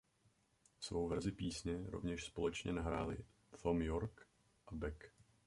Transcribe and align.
Svou 0.79 1.07
verzi 1.09 1.31
písně 1.31 1.83
rovněž 1.87 2.25
společně 2.25 2.73
nahráli 2.73 3.17
Thom 3.61 3.81
Yorke 3.81 4.25
a 4.67 4.75
Beck. 4.75 5.03